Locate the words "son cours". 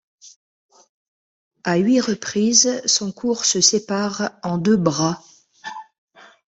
2.87-3.45